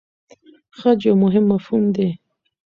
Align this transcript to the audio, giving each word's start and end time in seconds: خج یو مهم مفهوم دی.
خج 0.77 0.99
یو 1.07 1.15
مهم 1.23 1.43
مفهوم 1.53 1.83
دی. 1.95 2.09